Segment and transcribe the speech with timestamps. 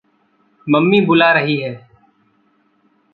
[0.67, 1.73] mummy बुला रही है